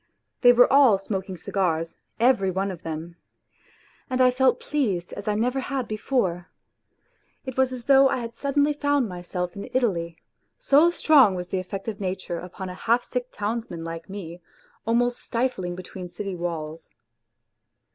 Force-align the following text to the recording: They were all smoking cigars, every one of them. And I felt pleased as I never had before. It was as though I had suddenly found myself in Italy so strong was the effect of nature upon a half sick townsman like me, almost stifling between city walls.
They 0.41 0.51
were 0.51 0.65
all 0.73 0.97
smoking 0.97 1.37
cigars, 1.37 1.99
every 2.19 2.49
one 2.49 2.71
of 2.71 2.81
them. 2.81 3.17
And 4.09 4.19
I 4.19 4.31
felt 4.31 4.59
pleased 4.59 5.13
as 5.13 5.27
I 5.27 5.35
never 5.35 5.59
had 5.59 5.87
before. 5.87 6.47
It 7.45 7.55
was 7.55 7.71
as 7.71 7.85
though 7.85 8.09
I 8.09 8.17
had 8.17 8.33
suddenly 8.33 8.73
found 8.73 9.07
myself 9.07 9.55
in 9.55 9.69
Italy 9.75 10.17
so 10.57 10.89
strong 10.89 11.35
was 11.35 11.49
the 11.49 11.59
effect 11.59 11.87
of 11.87 11.99
nature 12.01 12.39
upon 12.39 12.67
a 12.67 12.73
half 12.73 13.03
sick 13.03 13.27
townsman 13.31 13.83
like 13.83 14.09
me, 14.09 14.41
almost 14.87 15.19
stifling 15.21 15.75
between 15.75 16.07
city 16.07 16.35
walls. 16.35 16.89